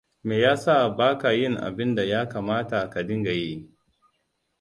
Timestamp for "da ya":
1.95-2.29